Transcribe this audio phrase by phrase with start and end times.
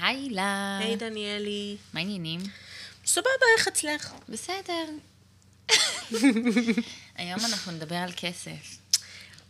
[0.00, 0.78] היי הילה.
[0.80, 1.76] היי דניאלי.
[1.92, 2.40] מה העניינים?
[3.06, 4.12] סבבה, איך אצלך?
[4.28, 4.84] בסדר.
[7.16, 8.80] היום אנחנו נדבר על כסף.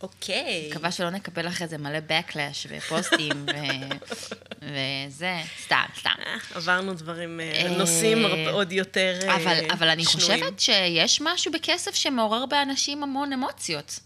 [0.02, 0.68] אוקיי.
[0.70, 3.50] מקווה שלא נקבל אחרי זה מלא backlash ופוסטים ו...
[5.08, 6.10] וזה, סתם, סתם.
[6.26, 10.04] אה, עברנו דברים, אה, אה, נושאים עוד יותר אבל, אבל אני.
[10.04, 14.00] חושבת שיש משהו בכסף שמעורר באנשים המון אמוציות.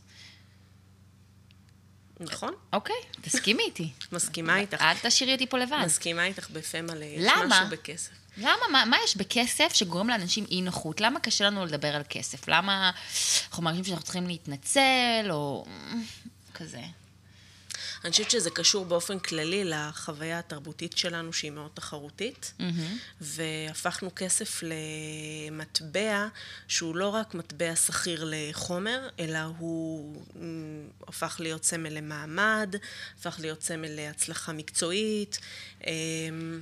[2.21, 3.93] נכון, אוקיי, תסכימי איתי.
[4.13, 4.83] מסכימה איתך.
[4.83, 5.83] אל תשאירי אותי פה לבד.
[5.85, 7.05] מסכימה איתך בפה מלא.
[7.05, 7.33] יש?
[7.49, 8.11] משהו בכסף.
[8.37, 8.63] למה?
[8.73, 11.01] מה, מה יש בכסף שגורם לאנשים אי נוחות?
[11.01, 12.49] למה קשה לנו לדבר על כסף?
[12.49, 12.91] למה
[13.49, 15.65] אנחנו מרגישים שאנחנו צריכים להתנצל, או
[16.55, 16.81] כזה?
[18.05, 22.53] אני חושבת שזה קשור באופן כללי לחוויה התרבותית שלנו, שהיא מאוד תחרותית,
[23.21, 24.61] והפכנו כסף
[25.51, 26.27] למטבע
[26.69, 32.75] שהוא לא רק מטבע שכיר לחומר, אלא הוא מ, הפך להיות סמל למעמד,
[33.19, 35.39] הפך להיות סמל להצלחה מקצועית,
[35.87, 36.61] אמ,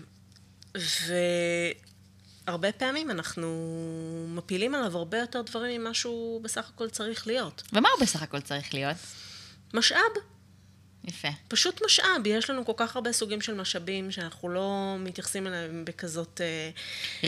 [2.47, 3.49] והרבה פעמים אנחנו
[4.29, 7.63] מפילים עליו הרבה יותר דברים ממה שהוא בסך הכל צריך להיות.
[7.73, 8.97] ומה הוא בסך הכל צריך להיות?
[9.75, 10.32] משאב.
[11.05, 11.29] יפה.
[11.49, 16.41] פשוט משאב, יש לנו כל כך הרבה סוגים של משאבים שאנחנו לא מתייחסים אליהם בכזאת...
[16.41, 16.71] אה,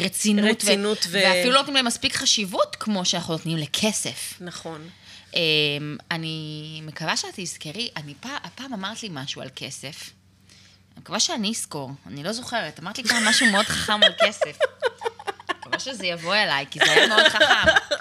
[0.02, 1.10] רצינות, רצינות ו...
[1.10, 4.34] ו- ואפילו לא נותנים להם מספיק חשיבות כמו שאנחנו נותנים לכסף.
[4.40, 4.88] נכון.
[5.34, 10.10] אמ, אני מקווה שאת תזכרי, אני פעם, הפעם אמרת לי משהו על כסף.
[10.92, 12.80] אני מקווה שאני אזכור, אני לא זוכרת.
[12.80, 14.58] אמרת לי פעם משהו מאוד חכם על כסף.
[15.48, 17.94] אני מקווה שזה יבוא אליי, כי זה היה מאוד חכם.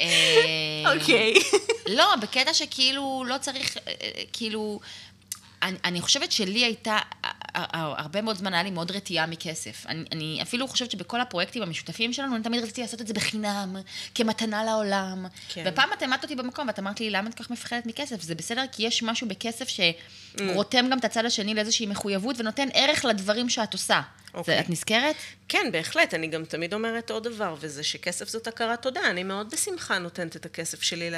[0.00, 1.34] אה, אוקיי.
[1.88, 4.80] לא, בקטע שכאילו לא צריך, אה, אה, כאילו,
[5.62, 6.98] אני, אני חושבת שלי הייתה,
[7.54, 9.86] הרבה מאוד זמן היה לי מאוד רתיעה מכסף.
[9.86, 13.76] אני, אני אפילו חושבת שבכל הפרויקטים המשותפים שלנו, אני תמיד רציתי לעשות את זה בחינם,
[14.14, 15.26] כמתנה לעולם.
[15.48, 15.64] כן.
[15.66, 18.22] ופעם את העמדת אותי במקום, ואת אמרת לי, למה את כל כך מפחדת מכסף?
[18.22, 23.04] זה בסדר, כי יש משהו בכסף שרותם גם את הצד השני לאיזושהי מחויבות, ונותן ערך
[23.04, 24.00] לדברים שאת עושה.
[24.34, 24.54] אוקיי.
[24.54, 25.16] זה, את נזכרת?
[25.48, 26.14] כן, בהחלט.
[26.14, 29.00] אני גם תמיד אומרת עוד דבר, וזה שכסף זאת הכרת תודה.
[29.10, 31.10] אני מאוד בשמחה נותנת את הכסף שלי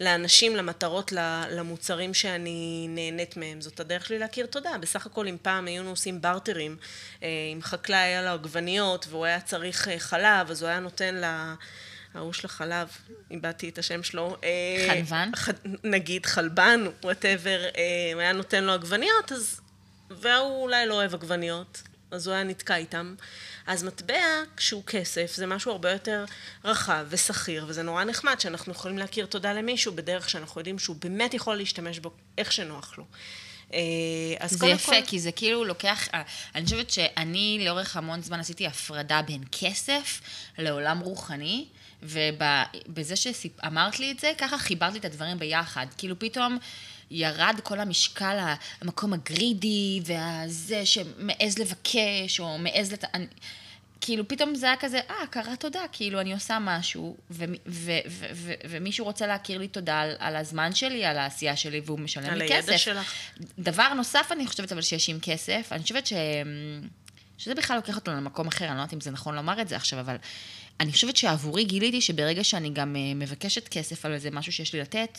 [0.00, 1.12] לאנשים, למטרות,
[1.50, 3.60] למוצרים שאני נהנית מהם.
[3.60, 4.70] זאת הדרך שלי להכיר תודה.
[4.80, 6.76] בסך הכל, אם פעם היינו עושים בארטרים,
[7.22, 11.14] אה, אם חקלאי היה לו עגבניות והוא היה צריך אה, חלב, אז הוא היה נותן
[11.14, 11.24] ל...
[12.14, 12.88] ההוא של החלב,
[13.30, 14.36] איבדתי את השם שלו.
[14.44, 15.30] אה, חלבן?
[15.36, 15.48] ח...
[15.84, 17.60] נגיד חלבן, וואטאבר,
[18.14, 19.60] הוא היה נותן לו עגבניות, אז...
[20.10, 23.14] והוא אולי לא אוהב עגבניות, אז הוא היה נתקע איתם.
[23.66, 24.14] אז מטבע,
[24.56, 26.24] כשהוא כסף, זה משהו הרבה יותר
[26.64, 31.34] רחב ושכיר, וזה נורא נחמד שאנחנו יכולים להכיר תודה למישהו בדרך שאנחנו יודעים שהוא באמת
[31.34, 33.04] יכול להשתמש בו איך שנוח לו.
[33.74, 33.78] אה,
[34.38, 36.08] אז זה קודם יפה, כל- כי זה כאילו לוקח...
[36.14, 36.22] אה,
[36.54, 40.20] אני חושבת שאני לאורך המון זמן עשיתי הפרדה בין כסף
[40.58, 41.66] לעולם רוחני,
[42.02, 45.86] ובזה שאמרת לי את זה, ככה חיברתי את הדברים ביחד.
[45.98, 46.58] כאילו פתאום
[47.10, 48.38] ירד כל המשקל,
[48.80, 53.04] המקום הגרידי, והזה שמעז לבקש, או מעז לת...
[53.14, 53.26] אני...
[54.00, 58.26] כאילו פתאום זה היה כזה, אה, הכרת תודה, כאילו אני עושה משהו, ו- ו- ו-
[58.32, 62.30] ו- ומישהו רוצה להכיר לי תודה על, על הזמן שלי, על העשייה שלי, והוא משלם
[62.30, 62.76] על לי הידע כסף.
[62.76, 63.12] שלך.
[63.58, 66.12] דבר נוסף, אני חושבת אבל שיש עם כסף, אני חושבת ש...
[67.38, 69.76] שזה בכלל לוקח אותנו למקום אחר, אני לא יודעת אם זה נכון לומר את זה
[69.76, 70.16] עכשיו, אבל
[70.80, 74.80] אני חושבת שעבורי גיליתי שברגע שאני גם אה, מבקשת כסף על איזה משהו שיש לי
[74.80, 75.18] לתת,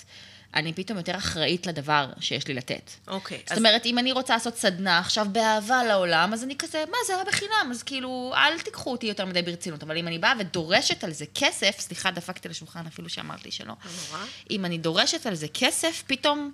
[0.55, 2.91] אני פתאום יותר אחראית לדבר שיש לי לתת.
[3.07, 6.83] אוקיי, זאת אז אומרת, אם אני רוצה לעשות סדנה עכשיו באהבה לעולם, אז אני כזה,
[6.91, 9.83] מה, זה היה בחינם, אז כאילו, אל תיקחו אותי יותר מדי ברצינות.
[9.83, 13.67] אבל אם אני באה ודורשת על זה כסף, סליחה, דפקתי לשולחן אפילו שאמרת לי שלא.
[13.67, 14.25] לא נורא.
[14.49, 16.51] אם אני דורשת על זה כסף, פתאום,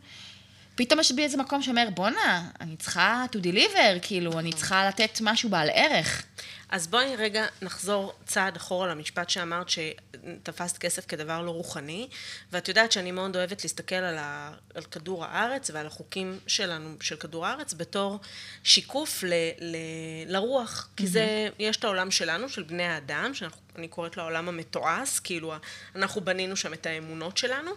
[0.78, 5.20] פתאום יש בי איזה מקום שאומר, בואנה, אני צריכה to deliver, כאילו, אני צריכה לתת
[5.22, 6.24] משהו בעל ערך.
[6.70, 12.08] אז בואי רגע נחזור צעד אחורה למשפט שאמרת שתפסת כסף כדבר לא רוחני,
[12.52, 17.16] ואת יודעת שאני מאוד אוהבת להסתכל על, ה, על כדור הארץ ועל החוקים שלנו, של
[17.16, 18.20] כדור הארץ, בתור
[18.64, 19.78] שיקוף ל, ל,
[20.26, 20.90] לרוח.
[20.98, 25.54] כי זה, יש את העולם שלנו, של בני האדם, שאני קוראת לו העולם המתועש, כאילו
[25.96, 27.72] אנחנו בנינו שם את האמונות שלנו,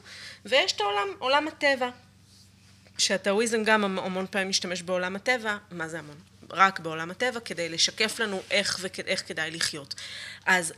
[0.45, 1.91] ויש את העולם, עולם הטבע.
[3.01, 6.17] שהטאואיזם גם המון פעמים משתמש בעולם הטבע, מה זה המון?
[6.51, 9.95] רק בעולם הטבע, כדי לשקף לנו איך ואיך כדאי לחיות.
[10.47, 10.73] אז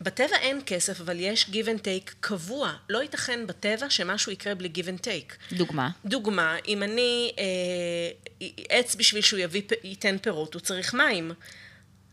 [0.00, 2.72] בטבע אין כסף, אבל יש give and take קבוע.
[2.88, 5.54] לא ייתכן בטבע שמשהו יקרה בלי give and take.
[5.56, 5.90] דוגמה.
[6.04, 11.32] דוגמה, אם אני, אה, עץ בשביל שהוא יביא, ייתן פירות, הוא צריך מים.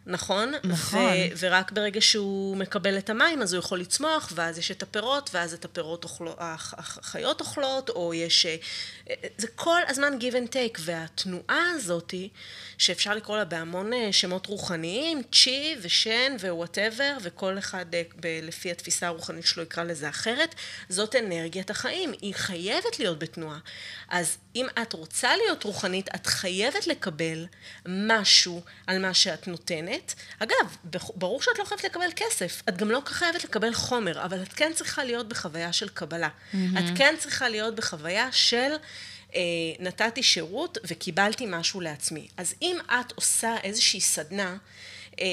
[0.05, 0.53] נכון?
[0.63, 0.99] נכון.
[1.03, 5.29] ו- ורק ברגע שהוא מקבל את המים, אז הוא יכול לצמוח, ואז יש את הפירות,
[5.33, 8.45] ואז את הפירות אוכלו, הח- הח- החיות אוכלות, או יש...
[8.45, 8.55] אה,
[9.37, 12.29] זה כל הזמן give and take, והתנועה הזאתי,
[12.77, 18.39] שאפשר לקרוא לה בהמון אה, שמות רוחניים, צ'י ושן ו whatever, וכל אחד אה, ב-
[18.43, 20.55] לפי התפיסה הרוחנית שלו יקרא לזה אחרת,
[20.89, 23.59] זאת אנרגיית החיים, היא חייבת להיות בתנועה.
[24.09, 27.45] אז אם את רוצה להיות רוחנית, את חייבת לקבל
[27.87, 29.90] משהו על מה שאת נותנת.
[30.39, 34.41] אגב, בח- ברור שאת לא חייבת לקבל כסף, את גם לא חייבת לקבל חומר, אבל
[34.43, 36.29] את כן צריכה להיות בחוויה של קבלה.
[36.29, 36.57] Mm-hmm.
[36.79, 38.71] את כן צריכה להיות בחוויה של...
[39.35, 39.41] אה,
[39.79, 42.27] נתתי שירות וקיבלתי משהו לעצמי.
[42.37, 44.57] אז אם את עושה איזושהי סדנה,
[45.19, 45.25] אה,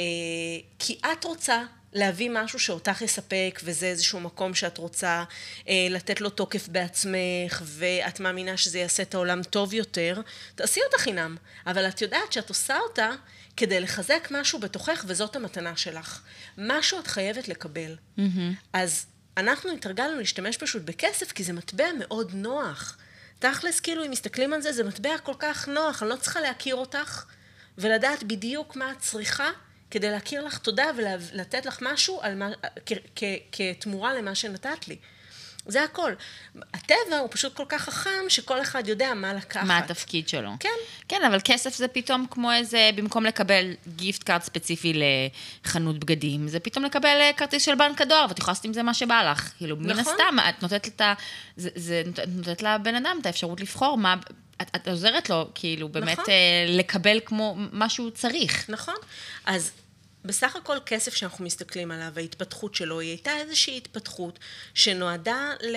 [0.78, 5.24] כי את רוצה להביא משהו שאותך יספק, וזה איזשהו מקום שאת רוצה
[5.68, 10.20] אה, לתת לו תוקף בעצמך, ואת מאמינה שזה יעשה את העולם טוב יותר,
[10.54, 11.36] תעשי אותה חינם.
[11.66, 13.10] אבל את יודעת שאת עושה אותה
[13.56, 16.22] כדי לחזק משהו בתוכך, וזאת המתנה שלך.
[16.58, 17.96] משהו את חייבת לקבל.
[18.18, 18.22] Mm-hmm.
[18.72, 19.06] אז
[19.36, 22.98] אנחנו התרגלנו להשתמש פשוט בכסף, כי זה מטבע מאוד נוח.
[23.38, 26.74] תכלס, כאילו, אם מסתכלים על זה, זה מטבע כל כך נוח, אני לא צריכה להכיר
[26.74, 27.24] אותך,
[27.78, 29.50] ולדעת בדיוק מה את צריכה,
[29.90, 32.48] כדי להכיר לך תודה ולתת לך משהו על מה,
[32.86, 34.96] כ, כ, כתמורה למה שנתת לי.
[35.68, 36.12] זה הכל.
[36.74, 39.66] הטבע הוא פשוט כל כך חכם, שכל אחד יודע מה לקחת.
[39.66, 40.50] מה התפקיד שלו.
[40.60, 40.68] כן.
[41.08, 44.92] כן, אבל כסף זה פתאום כמו איזה, במקום לקבל gift card ספציפי
[45.64, 48.82] לחנות בגדים, זה פתאום לקבל אה, כרטיס של בנק הדואר, ואת יכולה לעשות עם זה
[48.82, 49.52] מה שבא לך.
[49.58, 50.00] כאילו, מן נכון.
[50.00, 50.36] הסתם,
[50.86, 51.02] את.
[51.56, 54.14] זה, זה נותנת לבן אדם את האפשרות לבחור מה...
[54.62, 56.24] את, את עוזרת לו, כאילו, באמת נכון.
[56.28, 58.70] אה, לקבל כמו מה שהוא צריך.
[58.70, 58.96] נכון.
[59.46, 59.70] אז
[60.24, 64.38] בסך הכל כסף שאנחנו מסתכלים עליו, ההתפתחות שלו, היא הייתה איזושהי התפתחות
[64.74, 65.76] שנועדה ל...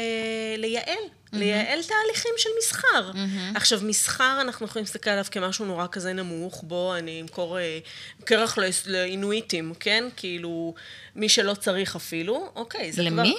[0.58, 1.38] לייעל, mm-hmm.
[1.38, 3.12] לייעל תהליכים של מסחר.
[3.14, 3.58] Mm-hmm.
[3.58, 7.80] עכשיו, מסחר, אנחנו יכולים להסתכל עליו כמשהו נורא כזה נמוך, בוא, אני אמכור אה,
[8.24, 10.04] קרח לאינואיטים, כן?
[10.16, 10.74] כאילו,
[11.16, 13.22] מי שלא צריך אפילו, אוקיי, זה כבר...
[13.22, 13.36] למי?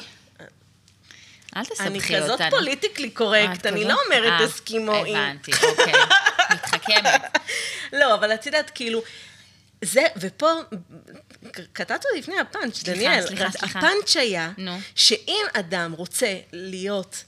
[1.57, 2.37] אל תסבכי אני אותנו.
[2.37, 3.85] כזאת פוליטיקלי קורקט, אה, אני?
[3.85, 5.17] לא אומרת אה, אסקימואי.
[5.17, 5.93] הבנתי, אוקיי.
[6.53, 7.23] מתחכמת.
[8.01, 9.03] לא, אבל את יודעת, כאילו,
[9.85, 10.51] זה, ופה,
[11.73, 13.27] קטעת אותי לפני הפאנץ', סליחה, דניאל.
[13.27, 13.79] סליחה, סליחה.
[13.79, 14.79] הפאנץ' היה, נו.
[14.95, 17.25] שאם אדם רוצה להיות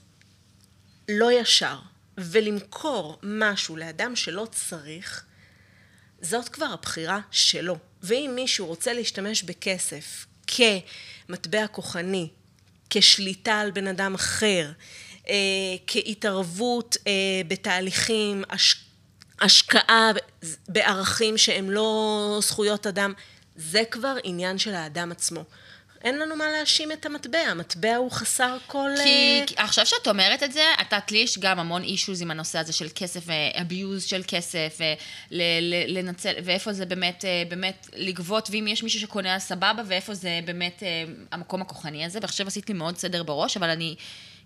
[1.09, 1.77] לא ישר,
[2.19, 5.25] ולמכור משהו לאדם שלא צריך,
[6.21, 7.77] זאת כבר הבחירה שלו.
[8.03, 12.29] ואם מישהו רוצה להשתמש בכסף כמטבע כוחני,
[12.91, 14.71] כשליטה על בן אדם אחר,
[15.29, 15.35] אה,
[15.87, 17.13] כהתערבות אה,
[17.49, 18.85] בתהליכים, הש...
[19.41, 20.11] השקעה
[20.69, 23.13] בערכים שהם לא זכויות אדם,
[23.57, 25.45] זה כבר עניין של האדם עצמו.
[26.05, 28.91] אין לנו מה להאשים את המטבע, המטבע הוא חסר כל...
[28.97, 32.23] כי, אה, כי עכשיו שאת אומרת את זה, את יודעת, לי יש גם המון אישוז
[32.23, 33.21] עם הנושא הזה של כסף,
[33.61, 34.79] אביוז של כסף,
[35.31, 40.15] ל- לנצל, ואיפה זה באמת, אה, באמת לגבות, ואם יש מישהו שקונה אז סבבה, ואיפה
[40.15, 43.95] זה באמת אה, המקום הכוחני הזה, ועכשיו עשית לי מאוד סדר בראש, אבל אני,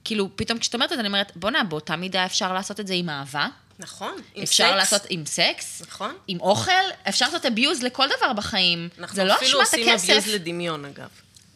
[0.04, 2.94] כאילו, פתאום כשאת אומרת את זה, אני אומרת, בואנה, באותה מידה אפשר לעשות את זה
[2.94, 3.46] עם אהבה.
[3.78, 4.76] נכון, עם אפשר סקס.
[4.76, 6.14] לעשות עם סקס, נכון.
[6.28, 6.72] עם אוכל,
[7.08, 8.88] אפשר לעשות abuse לכל דבר בחיים.
[8.98, 10.10] אנחנו זה לא אפילו אשמת עושים הכסף.
[10.10, 11.08] אביוז לדמיון, אגב.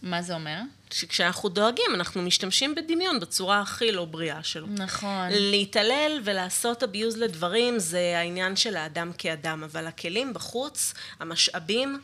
[0.03, 0.59] מה זה אומר?
[0.91, 4.67] שכשאנחנו דואגים, אנחנו משתמשים בדמיון בצורה הכי לא בריאה שלו.
[4.67, 5.29] נכון.
[5.31, 12.01] להתעלל ולעשות abuse לדברים זה העניין של האדם כאדם, אבל הכלים בחוץ, המשאבים,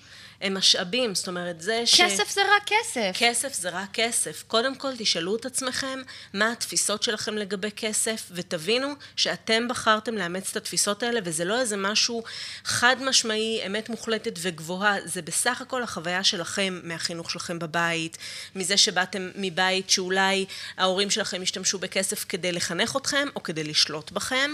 [0.50, 1.14] משאבים.
[1.14, 2.00] זאת אומרת, זה ש...
[2.00, 3.10] כסף זה רק כסף.
[3.18, 4.44] כסף זה רק כסף.
[4.46, 6.02] קודם כל תשאלו את עצמכם
[6.34, 11.76] מה התפיסות שלכם לגבי כסף, ותבינו שאתם בחרתם לאמץ את התפיסות האלה, וזה לא איזה
[11.76, 12.22] משהו
[12.64, 18.18] חד משמעי, אמת מוחלטת וגבוהה, זה בסך הכל החוויה שלכם מהחינוך שלכם בבית,
[18.54, 20.46] מזה שבאתם מבית שאולי
[20.76, 24.50] ההורים שלכם השתמשו בכסף כדי לחנך אתכם, או כדי לשלוט בכם,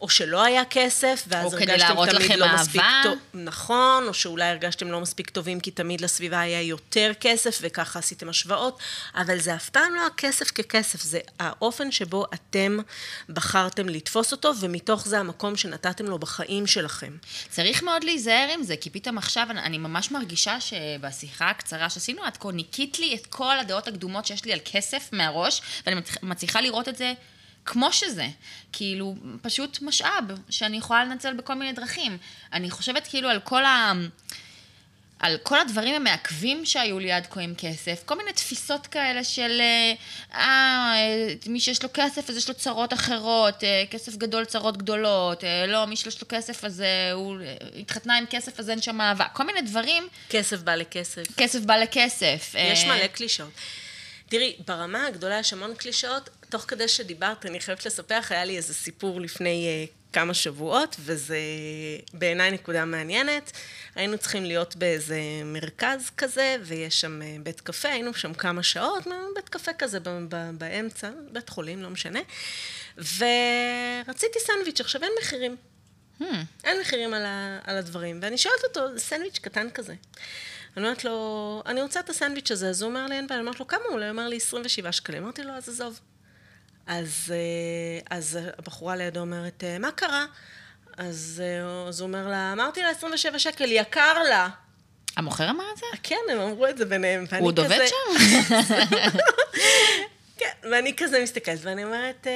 [0.00, 2.60] או שלא היה כסף, ואז או כדי הרגשתם להראות תמיד לכם לא אהבה.
[2.62, 3.18] מספיק טוב.
[3.34, 8.28] נכון, או שאולי הרגשתם לא מספיק טובים כי תמיד לסביבה היה יותר כסף וככה עשיתם
[8.28, 8.78] השוואות,
[9.14, 12.78] אבל זה אף פעם לא הכסף ככסף, זה האופן שבו אתם
[13.28, 17.16] בחרתם לתפוס אותו, ומתוך זה המקום שנתתם לו בחיים שלכם.
[17.48, 22.36] צריך מאוד להיזהר עם זה, כי פתאום עכשיו אני, ממש מרגישה שבשיחה הקצרה שעשינו עד
[22.36, 26.60] כה, ניקית לי את כל הדעות הקדומות שיש לי על כסף מהראש, ואני מצליח- מצליחה
[26.60, 27.12] לראות את זה
[27.64, 28.26] כמו שזה.
[28.72, 32.18] כאילו, פשוט משאב שאני יכולה לנצל בכל מיני דרכים.
[32.52, 33.92] אני חושבת כאילו על כל ה...
[35.24, 39.60] על כל הדברים המעכבים שהיו לי עד כה עם כסף, כל מיני תפיסות כאלה של,
[39.60, 39.92] אה,
[40.34, 45.44] אה, מי שיש לו כסף אז יש לו צרות אחרות, אה, כסף גדול צרות גדולות,
[45.44, 48.82] אה, לא, מי שיש לו כסף אז אה, הוא אה, התחתנה עם כסף אז אין
[48.82, 51.22] שם אהבה, כל מיני דברים, כסף בא לכסף.
[51.36, 52.54] כסף בא לכסף.
[52.72, 53.50] יש אה, מלא קלישאות.
[54.28, 58.74] תראי, ברמה הגדולה יש המון קלישאות, תוך כדי שדיברת, אני חייבת לספר, היה לי איזה
[58.74, 61.38] סיפור לפני uh, כמה שבועות, וזה
[62.12, 63.52] בעיניי נקודה מעניינת.
[63.94, 69.04] היינו צריכים להיות באיזה מרכז כזה, ויש שם uh, בית קפה, היינו שם כמה שעות,
[69.34, 69.98] בית קפה כזה
[70.58, 72.20] באמצע, בית חולים, לא משנה.
[72.96, 75.56] ורציתי סנדוויץ', עכשיו אין מחירים.
[76.20, 76.24] Hmm.
[76.64, 78.18] אין מחירים על, ה, על הדברים.
[78.22, 79.94] ואני שואלת אותו, סנדוויץ' קטן כזה.
[80.76, 83.40] אני אומרת לו, אני רוצה את הסנדוויץ' הזה, אז הוא אומר לי, אין בעיה.
[83.40, 84.00] אני אומרת לו, כמה הוא?
[84.00, 85.22] הוא אומר לי, 27 שקלים.
[85.22, 86.00] אמרתי לו, אז עזוב.
[86.86, 90.24] אז, אה, אז הבחורה לידו אומרת, אה, מה קרה?
[90.96, 94.48] אז, אה, אז הוא אומר לה, אמרתי לה 27 שקל, יקר לה.
[95.16, 95.86] המוכר אמר את זה?
[96.02, 97.24] כן, הם אמרו את זה ביניהם.
[97.38, 98.24] הוא עוד עובד שם?
[100.38, 102.26] כן, ואני כזה מסתכלת, ואני אומרת,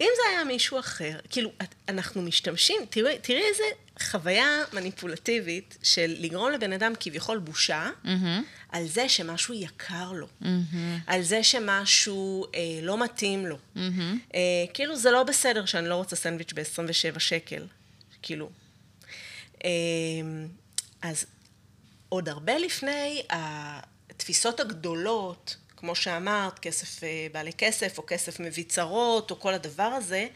[0.00, 1.50] אם זה היה מישהו אחר, כאילו,
[1.88, 3.64] אנחנו משתמשים, תראי, תראי איזה
[4.02, 8.08] חוויה מניפולטיבית של לגרום לבן אדם כביכול בושה, mm-hmm.
[8.68, 10.46] על זה שמשהו יקר לו, mm-hmm.
[11.06, 13.56] על זה שמשהו אה, לא מתאים לו.
[13.56, 13.80] Mm-hmm.
[14.34, 14.40] אה,
[14.74, 17.66] כאילו, זה לא בסדר שאני לא רוצה סנדוויץ' ב-27 שקל,
[18.22, 18.50] כאילו.
[19.64, 19.70] אה,
[21.02, 21.26] אז
[22.08, 29.30] עוד הרבה לפני התפיסות הגדולות, כמו שאמרת, כסף אה, בעלי כסף, או כסף מביא צרות,
[29.30, 30.26] או כל הדבר הזה,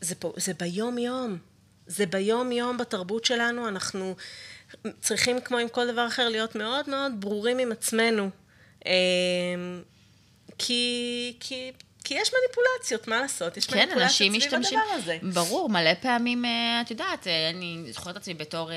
[0.00, 1.38] זה, פה, זה ביום-יום.
[1.86, 4.14] זה ביום-יום בתרבות שלנו, אנחנו
[5.00, 8.30] צריכים, כמו עם כל דבר אחר, להיות מאוד מאוד ברורים עם עצמנו.
[8.86, 8.92] אה,
[10.58, 11.72] כי, כי
[12.10, 13.56] כי יש מניפולציות, מה לעשות?
[13.56, 15.18] יש כן, מניפולציות סביב משתמשים, הדבר הזה.
[15.34, 18.76] ברור, מלא פעמים, אה, את יודעת, אה, אני זוכרת את עצמי בתור אה,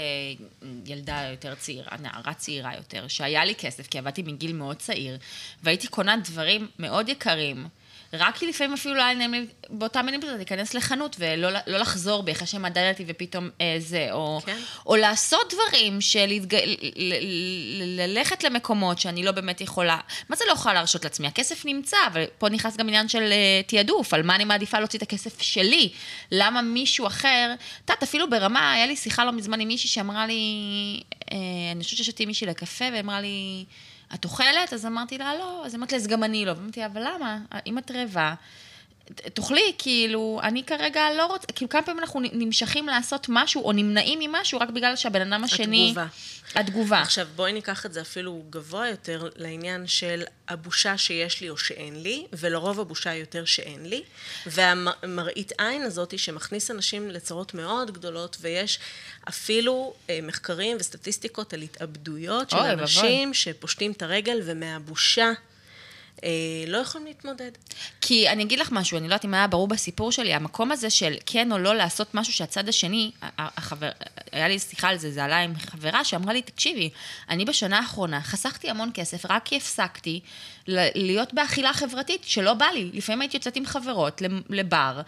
[0.86, 5.18] ילדה יותר צעירה, נערה צעירה יותר, שהיה לי כסף, כי עבדתי מגיל מאוד צעיר,
[5.64, 7.68] והייתי קונה דברים מאוד יקרים.
[8.14, 12.24] רק כי לפעמים אפילו לא היה נעים לי באותה מניפולציה להיכנס לחנות ולא לא לחזור
[12.24, 14.58] בי אחרי שמדדתי ופתאום אה, זה, או, כן.
[14.86, 16.58] או לעשות דברים של להתג...
[17.98, 19.98] ללכת למקומות שאני לא באמת יכולה,
[20.30, 21.28] מה זה לא יכולה להרשות לעצמי?
[21.28, 24.98] הכסף נמצא, אבל פה נכנס גם עניין של uh, תעדוף, על מה אני מעדיפה להוציא
[24.98, 25.90] את הכסף שלי,
[26.32, 27.54] למה מישהו אחר,
[27.86, 30.44] את יודעת, אפילו ברמה, היה לי שיחה לא מזמן עם מישהי שאמרה לי,
[31.32, 31.38] אה,
[31.72, 33.66] אני חושבת ששתיתי מישהי לקפה, ואמרה לי,
[34.14, 34.74] את אוכלת?
[34.74, 35.66] אז אמרתי לה, לא.
[35.66, 36.52] אז אמרתי לה, אז גם אני לא.
[36.52, 37.38] ואמרתי לה, אבל למה?
[37.66, 38.34] אם את רעבה,
[39.06, 44.20] תאכלי, כאילו, אני כרגע לא רוצה, כאילו כמה פעמים אנחנו נמשכים לעשות משהו, או נמנעים
[44.20, 45.88] ממשהו, רק בגלל שהבן אדם השני...
[45.90, 46.08] התגובה.
[46.56, 47.02] התגובה.
[47.02, 52.04] עכשיו, בואי ניקח את זה אפילו גבוה יותר לעניין של הבושה שיש לי או שאין
[52.04, 54.04] לי, ולרוב הבושה יותר שאין לי,
[54.46, 58.80] והמראית עין הזאת שמכניס אנשים לצרות מאוד גדולות, ויש
[59.30, 65.32] אפילו אה, מחקרים וסטטיסטיקות על התאבדויות של אנשים שפושטים את הרגל ומהבושה.
[66.24, 66.30] אה,
[66.68, 67.52] לא יכולים להתמודד.
[68.02, 70.90] כי אני אגיד לך משהו, אני לא יודעת אם היה ברור בסיפור שלי, המקום הזה
[70.90, 73.90] של כן או לא לעשות משהו שהצד השני, החבר,
[74.32, 76.90] היה לי שיחה על זה, זה עלה עם חברה שאמרה לי, תקשיבי,
[77.30, 80.20] אני בשנה האחרונה חסכתי המון כסף רק כי הפסקתי
[80.68, 82.90] להיות באכילה חברתית שלא בא לי.
[82.94, 85.02] לפעמים הייתי יוצאת עם חברות לבר,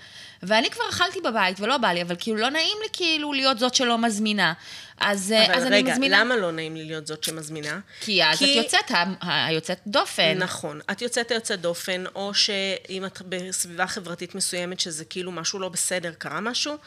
[0.43, 3.75] ואני כבר אכלתי בבית ולא בא לי, אבל כאילו לא נעים לי כאילו להיות זאת
[3.75, 4.53] שלא מזמינה.
[4.97, 6.21] אז, אה, אז רגע, אני מזמינה...
[6.21, 7.79] אבל רגע, למה לא נעים לי להיות זאת שמזמינה?
[8.01, 8.59] כי אז כי...
[8.59, 10.37] את יוצאת היוצאת דופן.
[10.37, 15.69] נכון, את יוצאת היוצאת דופן, או שאם את בסביבה חברתית מסוימת שזה כאילו משהו לא
[15.69, 16.77] בסדר, קרה משהו,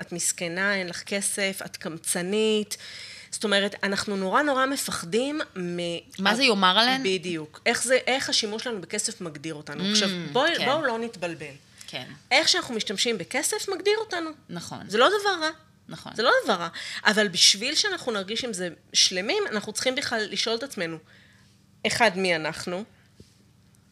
[0.00, 2.76] את מסכנה, אין לך כסף, את קמצנית.
[3.36, 5.78] זאת אומרת, אנחנו נורא נורא מפחדים מ...
[6.18, 7.02] מה זה יאמר עליהן?
[7.04, 7.60] בדיוק.
[7.66, 9.84] איך, זה, איך השימוש שלנו בכסף מגדיר אותנו.
[9.84, 10.64] Mm, עכשיו, בואו כן.
[10.64, 11.54] בוא לא נתבלבל.
[11.86, 12.04] כן.
[12.30, 14.30] איך שאנחנו משתמשים בכסף מגדיר אותנו.
[14.48, 14.80] נכון.
[14.88, 15.50] זה לא דבר רע.
[15.88, 16.12] נכון.
[16.16, 16.68] זה לא דבר רע.
[17.04, 20.98] אבל בשביל שאנחנו נרגיש עם זה שלמים, אנחנו צריכים בכלל לשאול את עצמנו,
[21.86, 22.84] אחד, מי אנחנו?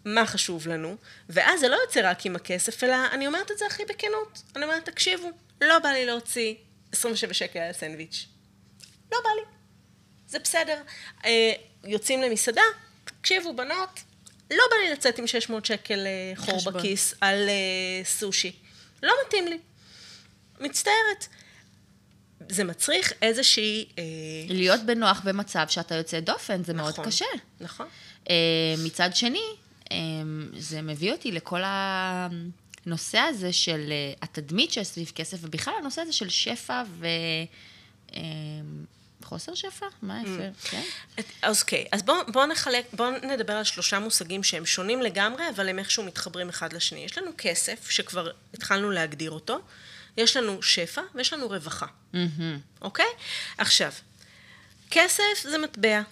[0.05, 0.97] מה חשוב לנו?
[1.29, 4.43] ואז זה לא יוצא רק עם הכסף, אלא אני אומרת את זה הכי בכנות.
[4.57, 6.55] אני אומרת, תקשיבו, לא בא לי להוציא
[6.93, 8.34] 27 שקל על הסנדוויץ'.
[9.15, 9.43] לא בא לי.
[10.29, 10.83] זה בסדר.
[11.25, 11.53] אה,
[11.85, 12.63] יוצאים למסעדה,
[13.05, 14.01] תקשיבו, בנות,
[14.51, 16.75] לא בא לי לצאת עם 600 שקל אה, חור חשבון.
[16.75, 18.53] בכיס על אה, סושי.
[19.03, 19.59] לא מתאים לי.
[20.61, 21.27] מצטערת.
[22.49, 23.89] זה מצריך איזושהי...
[23.99, 24.05] אה...
[24.49, 27.25] להיות בנוח במצב שאתה יוצא דופן, זה נכון, מאוד קשה.
[27.61, 27.87] נכון.
[28.31, 28.35] אה,
[28.85, 29.45] מצד שני,
[29.93, 29.97] אה,
[30.57, 33.93] זה מביא אותי לכל הנושא הזה של
[34.23, 37.07] התדמית של סביב כסף, ובכלל הנושא הזה של שפע ו...
[39.25, 39.87] חוסר שפע?
[40.03, 40.29] מה mm.
[40.29, 40.71] יפה?
[40.71, 40.83] כן.
[41.43, 45.69] אז אוקיי, אז בואו בוא נחלק, בואו נדבר על שלושה מושגים שהם שונים לגמרי, אבל
[45.69, 47.01] הם איכשהו מתחברים אחד לשני.
[47.01, 49.61] יש לנו כסף, שכבר התחלנו להגדיר אותו,
[50.17, 51.87] יש לנו שפע ויש לנו רווחה.
[52.83, 53.07] אוקיי?
[53.59, 53.93] עכשיו,
[54.91, 56.03] כסף זה מטבע.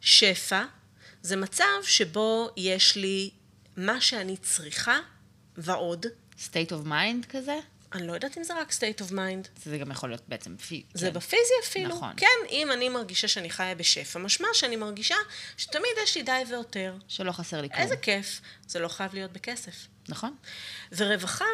[0.00, 0.64] שפע
[1.22, 3.30] זה מצב שבו יש לי
[3.76, 4.98] מה שאני צריכה
[5.56, 6.06] ועוד.
[6.38, 7.58] state of mind כזה?
[7.92, 9.48] אני לא יודעת אם זה רק state of mind.
[9.64, 10.82] זה גם יכול להיות בעצם פי...
[10.94, 11.12] זה כן.
[11.12, 11.88] בפיזי אפילו.
[11.88, 12.12] נכון.
[12.16, 15.14] כן, אם אני מרגישה שאני חיה בשפע, משמע שאני מרגישה
[15.56, 16.94] שתמיד יש לי די ויותר.
[17.08, 17.82] שלא חסר לי כלום.
[17.82, 18.40] איזה כיף.
[18.66, 19.86] זה לא חייב להיות בכסף.
[20.08, 20.36] נכון?
[20.92, 21.44] ורווחה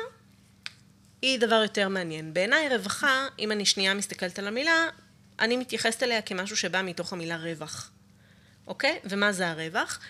[1.23, 2.35] היא דבר יותר מעניין.
[2.35, 4.87] בעיניי רווחה, אם אני שנייה מסתכלת על המילה,
[5.39, 7.91] אני מתייחסת אליה כמשהו שבא מתוך המילה רווח.
[8.67, 9.01] אוקיי?
[9.05, 10.01] ומה זה הרווח?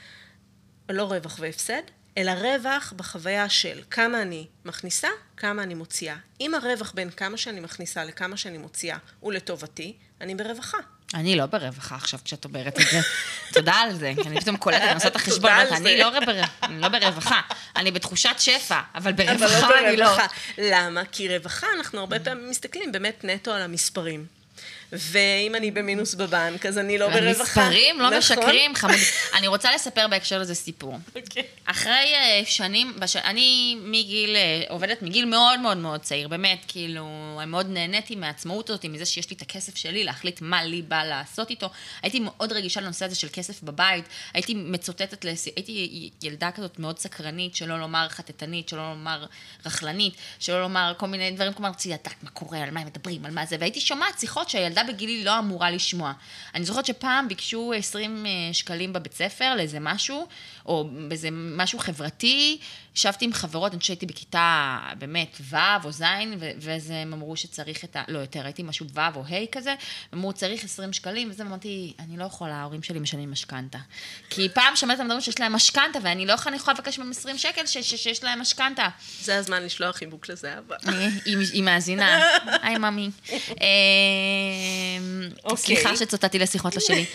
[0.88, 1.82] לא רווח והפסד,
[2.18, 6.16] אלא רווח בחוויה של כמה אני מכניסה, כמה אני מוציאה.
[6.40, 10.78] אם הרווח בין כמה שאני מכניסה לכמה שאני מוציאה הוא לטובתי, אני ברווחה.
[11.14, 13.00] אני לא ברווחה עכשיו כשאת אומרת את זה.
[13.52, 14.12] תודה על זה.
[14.26, 15.50] אני פתאום קולטת, אני עושה את החשבון.
[15.50, 16.10] אני לא
[16.62, 17.40] אני לא ברווחה.
[17.76, 20.16] אני בתחושת שפע, אבל אבל ברווחה לא אני לא.
[20.58, 21.02] למה?
[21.12, 24.26] כי רווחה, אנחנו הרבה פעמים מסתכלים באמת נטו על המספרים.
[24.92, 27.60] ואם אני במינוס בבנק, אז אני לא ברווחה.
[27.62, 28.18] המספרים לא נכון?
[28.18, 28.94] משקרים, חמוד.
[29.34, 30.98] אני רוצה לספר בהקשר לזה סיפור.
[31.16, 31.42] אוקיי.
[31.64, 33.16] אחרי אה, שנים, בש...
[33.16, 38.70] אני מגיל, אה, עובדת מגיל מאוד מאוד מאוד צעיר, באמת, כאילו, אני מאוד נהניתי מהעצמאות
[38.70, 41.70] הזאת, מזה שיש לי את הכסף שלי, להחליט מה לי בא לעשות איתו.
[42.02, 45.46] הייתי מאוד רגישה לנושא הזה של כסף בבית, הייתי מצוטטת, לס...
[45.56, 49.26] הייתי ילדה כזאת מאוד סקרנית, שלא לומר חטטנית, שלא לומר
[49.66, 53.24] רכלנית, שלא לומר כל מיני דברים, כלומר, רציתי לדעת מה קורה, על מה הם מדברים,
[53.24, 56.12] על מה זה, והייתי שומעת שיחות שהילדה בגילי לא אמורה לשמוע.
[56.54, 60.26] אני זוכרת שפעם ביקשו 20 שקלים בבית ספר לאיזה משהו,
[60.66, 62.58] או באיזה משהו חברתי,
[62.96, 66.02] ישבתי עם חברות, אני חושבת שהייתי בכיתה באמת ו' או ז',
[66.60, 68.02] ואז הם אמרו שצריך את ה...
[68.08, 69.74] לא יותר, הייתי משהו ו' או ה' כזה,
[70.14, 73.78] אמרו צריך 20 שקלים, וזה אמרתי, אני לא יכולה, ההורים שלי משלמים משכנתה.
[74.30, 77.78] כי פעם שמעת אותם שיש להם משכנתה, ואני לא יכולה לבקש מהם 20 שקל ש-
[77.78, 78.88] ש- שיש להם משכנתה.
[79.20, 80.76] זה הזמן לשלוח חיבוק לזהבה.
[80.88, 82.30] אה, היא מאזינה,
[82.62, 83.10] היי ממי.
[83.30, 83.34] אה,
[85.44, 85.56] אוקיי.
[85.56, 87.06] סליחה שצוטטתי לשיחות לא שלי.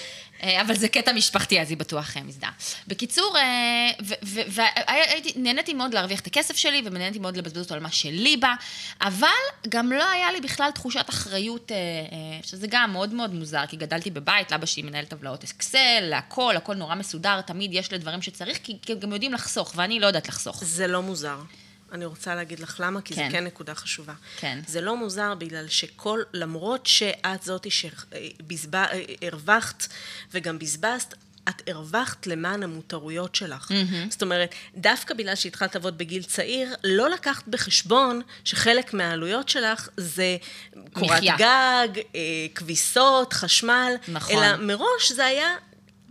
[0.44, 2.52] אה, אבל זה קטע משפחתי, אז היא בטוח אה, מזדהה.
[2.88, 3.36] בקיצור,
[5.36, 8.54] ונהניתי מאוד להרוויח את הכסף שלי, ונהניתי מאוד לבזבז אותו על מה שלי בא,
[9.02, 9.28] אבל
[9.70, 13.78] גם לא היה לי בכלל תחושת אחריות, אה, אה, שזה גם מאוד מאוד מוזר, כי
[13.78, 18.60] גדלתי בבית, לאבא שלי מנהל טבלאות אקסל, להכל, הכל נורא מסודר, תמיד יש לדברים שצריך,
[18.64, 20.64] כי גם יודעים לחסוך, ואני לא יודעת לחסוך.
[20.64, 21.38] זה לא מוזר.
[21.92, 23.26] אני רוצה להגיד לך למה, כי כן.
[23.26, 24.14] זה כן נקודה חשובה.
[24.38, 24.60] כן.
[24.68, 27.70] זה לא מוזר בגלל שכל, למרות שאת זאתי
[28.52, 29.88] שהרווחת
[30.34, 31.16] וגם בזבזת,
[31.50, 33.72] את הרווחת למען המותרויות שלך.
[33.72, 34.10] Mm-hmm.
[34.12, 40.38] זאת אומרת, דווקא בגלל שהתחלת לעבוד בגיל צעיר, לא לקחת בחשבון שחלק מהעלויות שלך זה
[40.94, 41.24] קורת.
[41.24, 42.22] גג, אה,
[42.56, 44.44] כביסות, חשמל, נכון.
[44.44, 45.56] אלא מראש זה היה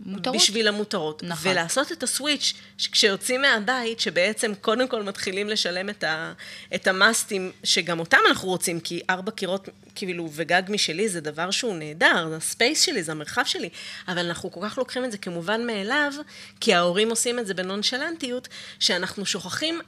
[0.05, 0.35] מותרות.
[0.35, 1.23] בשביל המותרות.
[1.23, 1.51] נכון.
[1.51, 6.33] ולעשות את הסוויץ', שכשיוצאים מהבית, שבעצם קודם כל מתחילים לשלם את, ה,
[6.75, 11.75] את המאסטים, שגם אותם אנחנו רוצים, כי ארבע קירות, כאילו, וגג משלי זה דבר שהוא
[11.75, 13.69] נהדר, זה הספייס שלי, זה המרחב שלי,
[14.07, 16.13] אבל אנחנו כל כך לוקחים את זה כמובן מאליו,
[16.59, 18.47] כי ההורים עושים את זה בנונשלנטיות,
[18.79, 19.79] שאנחנו שוכחים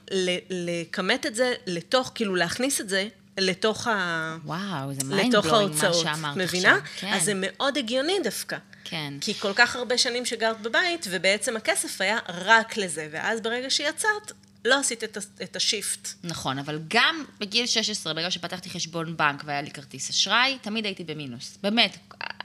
[0.50, 4.36] לכמת את זה לתוך, כאילו להכניס את זה לתוך ה...
[4.44, 6.76] וואו, זה mind blowing מה ההוצאות, שאמרת מבינה?
[6.76, 6.90] עכשיו.
[6.96, 7.12] כן.
[7.12, 8.56] אז זה מאוד הגיוני דווקא.
[8.92, 9.14] כן.
[9.20, 14.32] כי כל כך הרבה שנים שגרת בבית, ובעצם הכסף היה רק לזה, ואז ברגע שיצאת,
[14.64, 16.08] לא עשית את, את ה shift.
[16.24, 21.04] נכון, אבל גם בגיל 16, ברגע שפתחתי חשבון בנק והיה לי כרטיס אשראי, תמיד הייתי
[21.04, 21.58] במינוס.
[21.62, 21.96] באמת.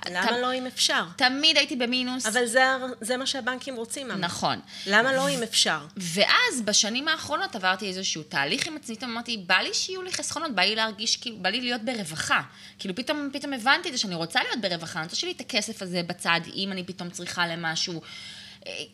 [0.10, 1.04] למה ת- לא אם אפשר?
[1.16, 2.26] תמיד הייתי במינוס.
[2.26, 2.66] אבל זה,
[3.02, 4.20] זה מה שהבנקים רוצים, ממש.
[4.20, 4.60] נכון.
[4.88, 5.86] למה לא אם אפשר?
[5.98, 10.56] ואז בשנים האחרונות עברתי איזשהו תהליך עם עצמי, פתאום אמרתי, בא לי שיהיו לי חסכונות,
[10.56, 12.42] בא לי להרגיש, כאילו, בא לי להיות ברווחה.
[12.80, 15.52] כאילו פתאום, פתאום הבנתי את זה שאני רוצה להיות ברווחה, אני רוצה שיהיה לי את
[15.52, 18.02] הכסף הזה בצד, אם אני פתאום צריכה למשהו.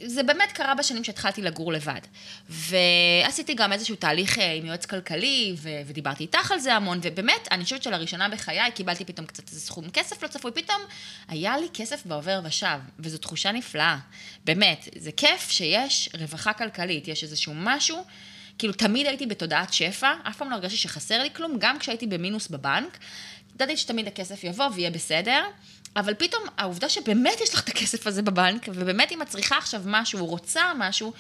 [0.06, 2.00] זה באמת קרה בשנים שהתחלתי לגור לבד.
[2.50, 7.48] ועשיתי גם איזשהו תהליך אה, עם יועץ כלכלי, ו- ודיברתי איתך על זה המון, ובאמת,
[7.52, 10.82] אני חושבת שלראשונה בחיי קיבלתי פתאום קצת איזה סכום כסף לא צפוי, פתאום
[11.28, 13.98] היה לי כסף בעובר ושב, וזו תחושה נפלאה.
[14.46, 18.06] באמת, זה כיף שיש רווחה כלכלית, יש איזשהו משהו,
[18.58, 22.48] כאילו תמיד הייתי בתודעת שפע, אף פעם לא הרגשתי שחסר לי כלום, גם כשהייתי במינוס
[22.48, 22.98] בבנק,
[23.56, 25.44] ידעתי שתמיד הכסף יבוא ויהיה בסדר.
[25.96, 29.82] אבל פתאום העובדה שבאמת יש לך את הכסף הזה בבנק, ובאמת אם את צריכה עכשיו
[29.86, 31.14] משהו, רוצה משהו,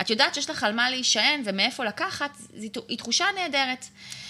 [0.00, 3.84] את יודעת שיש לך על מה להישען ומאיפה לקחת, זו- היא תחושה נהדרת.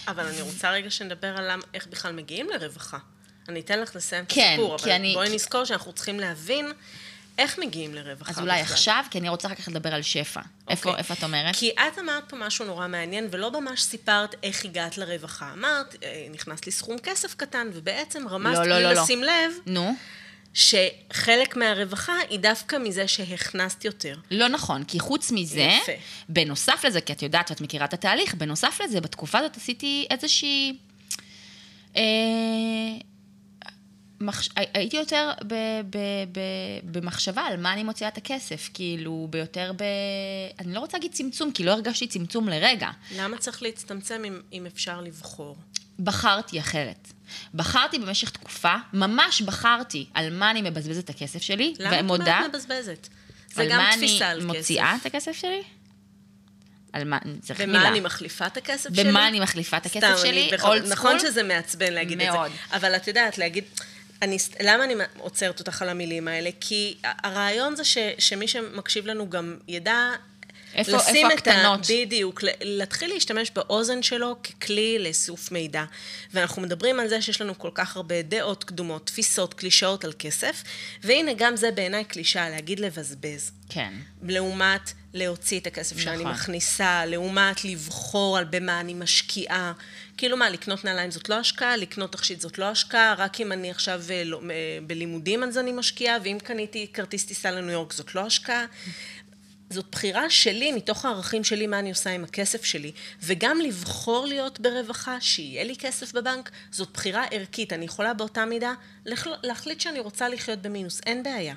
[0.08, 2.98] אבל אני רוצה רגע שנדבר על איך בכלל מגיעים לרווחה.
[3.48, 6.72] אני אתן לך לסיים את כן, הסיפור, כי אבל אני- בואי נזכור שאנחנו צריכים להבין
[7.38, 8.30] איך מגיעים לרווחה.
[8.30, 8.74] אז אולי בכלל.
[8.74, 10.40] עכשיו, כי אני רוצה אחר כך לדבר על שפע.
[10.68, 11.00] איפה, אוקיי.
[11.00, 11.56] איפה את אומרת?
[11.56, 15.52] כי את אמרת פה משהו נורא מעניין, ולא ממש סיפרת איך הגעת לרווחה.
[15.52, 19.02] אמרת, אה, נכנס לי סכום כסף קטן, ובעצם רמזת לא, לא, בלי לא, לא.
[19.02, 19.94] לשים לב, נו,
[20.54, 24.16] שחלק מהרווחה היא דווקא מזה שהכנסת יותר.
[24.30, 25.92] לא נכון, כי חוץ מזה, יפה.
[26.28, 30.78] בנוסף לזה, כי את יודעת ואת מכירה את התהליך, בנוסף לזה, בתקופה הזאת עשיתי איזושהי...
[31.96, 32.02] אה,
[34.20, 34.48] מחש...
[34.56, 35.54] הייתי יותר ב...
[35.90, 35.98] ב...
[36.32, 36.40] ב...
[36.84, 39.82] במחשבה על מה אני מוציאה את הכסף, כאילו, ביותר ב...
[40.58, 42.90] אני לא רוצה להגיד צמצום, כי לא הרגשתי צמצום לרגע.
[43.16, 45.56] למה צריך להצטמצם אם, אם אפשר לבחור?
[45.98, 47.12] בחרתי אחרת.
[47.54, 52.24] בחרתי במשך תקופה, ממש בחרתי על מה אני מבזבזת את הכסף שלי, למה ומודה...
[52.24, 53.08] את אומרת מבזבזת?
[53.54, 55.62] זה גם תפיסה על על מה אני מוציאה את הכסף שלי?
[56.92, 57.78] על מה, צריך מילה.
[57.78, 59.04] במה אני מחליפה את הכסף שלי?
[59.04, 60.50] במה אני מחליפה את הכסף סתם, שלי?
[60.58, 61.18] old נכון?
[61.18, 62.46] שזה מעצבן להגיד מאוד.
[62.46, 62.76] את זה.
[62.76, 63.64] אבל את יודעת, להגיד...
[64.22, 66.50] אני, למה אני עוצרת אותך על המילים האלה?
[66.60, 70.10] כי הרעיון זה ש, שמי שמקשיב לנו גם ידע
[70.74, 71.50] איפה- לשים איפה את ה...
[71.50, 71.80] הקטנות?
[71.90, 75.84] בדיוק, להתחיל להשתמש באוזן שלו ככלי לאיסוף מידע.
[76.34, 80.62] ואנחנו מדברים על זה שיש לנו כל כך הרבה דעות קדומות, תפיסות, קלישאות על כסף,
[81.02, 83.50] והנה גם זה בעיניי קלישאה, להגיד לבזבז.
[83.68, 83.92] כן.
[84.22, 86.32] לעומת להוציא את הכסף שאני נכון.
[86.32, 89.72] מכניסה, לעומת לבחור על במה אני משקיעה.
[90.16, 93.70] כאילו מה, לקנות נעליים זאת לא השקעה, לקנות תכשיט זאת לא השקעה, רק אם אני
[93.70, 98.14] עכשיו אה, לא, אה, בלימודים אז אני משקיעה, ואם קניתי כרטיס טיסה לניו יורק זאת
[98.14, 98.64] לא השקעה.
[99.70, 102.92] זאת בחירה שלי, מתוך הערכים שלי, מה אני עושה עם הכסף שלי.
[103.22, 107.72] וגם לבחור להיות ברווחה, שיהיה לי כסף בבנק, זאת בחירה ערכית.
[107.72, 108.72] אני יכולה באותה מידה
[109.06, 111.54] להחל- להחליט שאני רוצה לחיות במינוס, אין בעיה.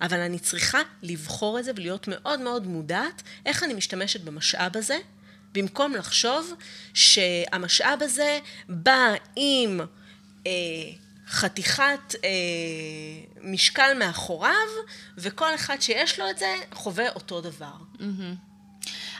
[0.00, 4.98] אבל אני צריכה לבחור את זה ולהיות מאוד מאוד מודעת איך אני משתמשת במשאב הזה,
[5.54, 6.54] במקום לחשוב
[6.94, 9.80] שהמשאב הזה בא עם
[10.46, 10.52] אה,
[11.30, 12.30] חתיכת אה,
[13.42, 14.68] משקל מאחוריו,
[15.18, 17.76] וכל אחד שיש לו את זה חווה אותו דבר.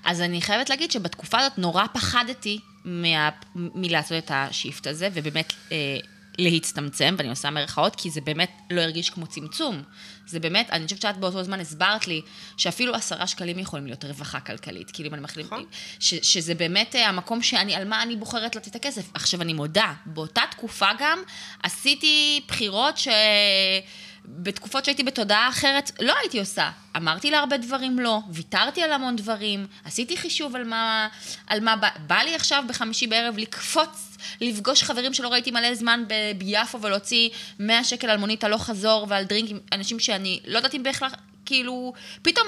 [0.04, 5.76] אז אני חייבת להגיד שבתקופה הזאת נורא פחדתי מה, מלעשות את השיפט הזה, ובאמת אה,
[6.38, 9.82] להצטמצם, ואני עושה מרכאות, כי זה באמת לא הרגיש כמו צמצום.
[10.26, 12.20] זה באמת, אני חושבת שאת באותו זמן הסברת לי,
[12.56, 14.90] שאפילו עשרה שקלים יכולים להיות רווחה כלכלית.
[14.90, 15.64] כאילו, אם אני מחליט, נכון.
[16.00, 19.10] שזה באמת אה, המקום שאני, על מה אני בוחרת לתת את הכסף.
[19.14, 21.18] עכשיו, אני מודה, באותה תקופה גם
[21.62, 23.08] עשיתי בחירות ש...
[24.28, 26.70] בתקופות שהייתי בתודעה אחרת, לא הייתי עושה.
[26.96, 31.08] אמרתי להרבה דברים לא, ויתרתי על המון דברים, עשיתי חישוב על מה,
[31.46, 36.04] על מה בא, בא לי עכשיו בחמישי בערב לקפוץ, לפגוש חברים שלא ראיתי מלא זמן
[36.38, 40.74] ביפו ולהוציא 100 שקל על מונית הלוך חזור ועל דרינק עם אנשים שאני לא יודעת
[40.74, 41.14] אם בהכרח,
[41.46, 42.46] כאילו, פתאום...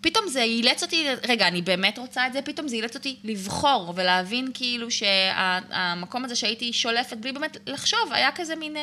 [0.00, 3.92] פתאום זה אילץ אותי, רגע, אני באמת רוצה את זה, פתאום זה אילץ אותי לבחור
[3.96, 8.76] ולהבין כאילו שהמקום הזה שהייתי שולפת בלי באמת לחשוב, היה כזה מין...
[8.76, 8.82] אה,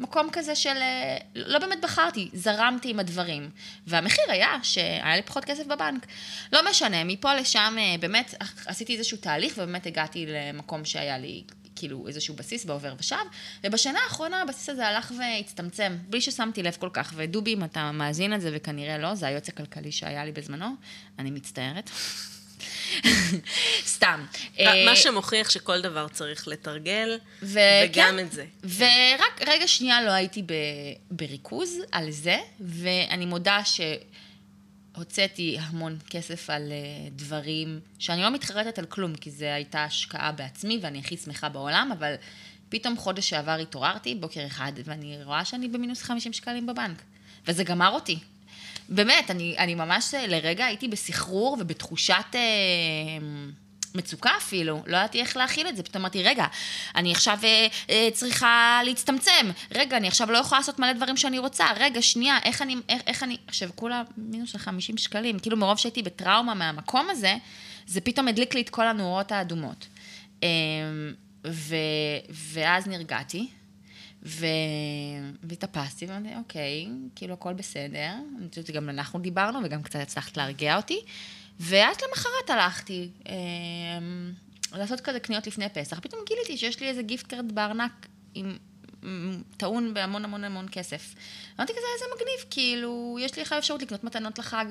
[0.00, 0.76] מקום כזה של...
[0.76, 3.50] אה, לא באמת בחרתי, זרמתי עם הדברים.
[3.86, 6.06] והמחיר היה שהיה לי פחות כסף בבנק.
[6.52, 8.34] לא משנה, מפה לשם אה, באמת
[8.66, 11.42] עשיתי איזשהו תהליך, ובאמת הגעתי למקום שהיה לי
[11.76, 13.16] כאילו איזשהו בסיס בעובר ושב,
[13.64, 17.12] ובשנה האחרונה הבסיס הזה הלך והצטמצם, בלי ששמתי לב כל כך.
[17.16, 20.66] ודובי, אם אתה מאזין לזה, וכנראה לא, זה היועץ הכלכלי שהיה לי בזמנו,
[21.18, 21.90] אני מצטערת.
[23.94, 24.24] סתם.
[24.58, 28.18] אה, מה שמוכיח שכל דבר צריך לתרגל, ו- וגם כן.
[28.18, 28.44] את זה.
[28.64, 30.54] ורק רגע שנייה לא הייתי ב-
[31.10, 33.60] בריכוז על זה, ואני מודה
[34.94, 36.76] שהוצאתי המון כסף על אה,
[37.10, 41.92] דברים שאני לא מתחרטת על כלום, כי זו הייתה השקעה בעצמי ואני הכי שמחה בעולם,
[41.98, 42.14] אבל
[42.68, 47.02] פתאום חודש שעבר התעוררתי, בוקר אחד, ואני רואה שאני במינוס 50 שקלים בבנק,
[47.46, 48.18] וזה גמר אותי.
[48.88, 52.40] באמת, אני, אני ממש אה, לרגע הייתי בסחרור ובתחושת אה,
[53.94, 55.82] מצוקה אפילו, לא ידעתי איך להכיל את זה.
[55.82, 56.46] פתאום אמרתי, רגע,
[56.96, 61.38] אני עכשיו אה, אה, צריכה להצטמצם, רגע, אני עכשיו לא יכולה לעשות מלא דברים שאני
[61.38, 65.56] רוצה, רגע, שנייה, איך אני, איך, איך אני, עכשיו כולה מינוס של 50 שקלים, כאילו
[65.56, 67.34] מרוב שהייתי בטראומה מהמקום הזה,
[67.86, 69.86] זה פתאום הדליק לי את כל הנורות האדומות.
[70.42, 70.48] אה,
[71.46, 71.76] ו,
[72.30, 73.48] ואז נרגעתי.
[74.22, 74.46] ו...
[75.42, 78.12] והתאפסתי ואמרתי, אוקיי, כאילו הכל בסדר.
[78.38, 81.00] אני חושבת שגם אנחנו דיברנו וגם קצת הצלחת להרגיע אותי.
[81.60, 83.34] ואז למחרת הלכתי אה,
[84.72, 86.00] לעשות כזה קניות לפני פסח.
[86.00, 88.56] פתאום גיליתי שיש לי איזה gift card בארנק עם...
[89.56, 91.14] טעון בהמון המון המון כסף.
[91.58, 94.64] אמרתי כזה, איזה מגניב, כאילו, יש לי עכשיו אפשרות לקנות מתנות לחג,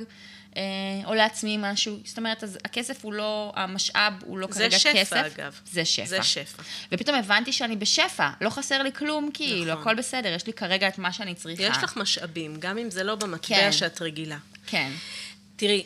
[1.05, 1.97] או לעצמי משהו.
[2.05, 5.15] זאת אומרת, אז הכסף הוא לא, המשאב הוא לא זה כרגע שפע, כסף.
[5.15, 5.59] אגב.
[5.71, 6.05] זה שפע.
[6.05, 6.63] זה שפע.
[6.91, 9.81] ופתאום הבנתי שאני בשפע, לא חסר לי כלום, כאילו, נכון.
[9.81, 11.63] הכל בסדר, יש לי כרגע את מה שאני צריכה.
[11.63, 13.71] יש לך משאבים, גם אם זה לא במטבע כן.
[13.71, 14.37] שאת רגילה.
[14.67, 14.91] כן.
[15.55, 15.83] תראי,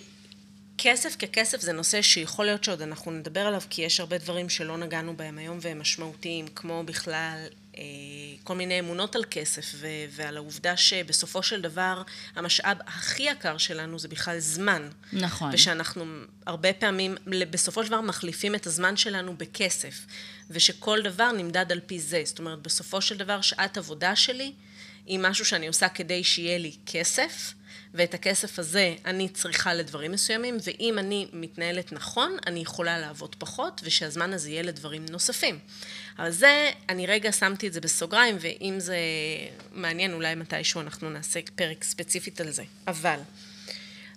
[0.78, 4.78] כסף ככסף זה נושא שיכול להיות שעוד אנחנו נדבר עליו, כי יש הרבה דברים שלא
[4.78, 7.63] נגענו בהם היום והם משמעותיים, כמו בכלל אה,
[8.44, 12.02] כל מיני אמונות על כסף ו- ועל העובדה שבסופו של דבר
[12.36, 14.90] המשאב הכי יקר שלנו זה בכלל זמן.
[15.14, 15.50] נכון.
[15.54, 16.06] ושאנחנו
[16.46, 17.16] הרבה פעמים
[17.50, 20.06] בסופו של דבר מחליפים את הזמן שלנו בכסף,
[20.50, 22.22] ושכל דבר נמדד על פי זה.
[22.26, 24.54] זאת אומרת, בסופו של דבר שעת עבודה שלי
[25.06, 27.54] היא משהו שאני עושה כדי שיהיה לי כסף,
[27.94, 33.82] ואת הכסף הזה אני צריכה לדברים מסוימים, ואם אני מתנהלת נכון, אני יכולה לעבוד פחות,
[33.84, 35.60] ושהזמן הזה יהיה לדברים נוספים.
[36.20, 38.98] אבל זה, אני רגע שמתי את זה בסוגריים, ואם זה
[39.72, 42.64] מעניין, אולי מתישהו אנחנו נעשה פרק ספציפית על זה.
[42.88, 43.20] אבל,